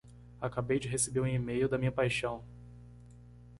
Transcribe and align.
Acabei 0.41 0.79
de 0.79 0.87
receber 0.87 1.19
um 1.19 1.27
e-mail 1.27 1.69
da 1.69 1.77
minha 1.77 1.91
paixão! 1.91 2.43